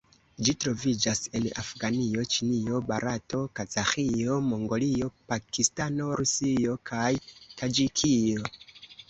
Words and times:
Ĝi 0.45 0.53
troviĝas 0.63 1.19
en 1.39 1.43
Afganio, 1.63 2.23
Ĉinio, 2.35 2.79
Barato, 2.87 3.41
Kazaĥio, 3.59 4.39
Mongolio, 4.47 5.11
Pakistano, 5.35 6.09
Rusio 6.23 6.77
kaj 6.93 7.13
Taĝikio. 7.63 8.51